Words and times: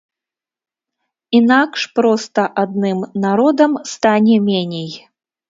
Інакш 1.39 1.81
проста 1.99 2.41
адным 2.63 2.99
народам 3.27 3.79
стане 3.93 4.37
меней. 4.49 4.91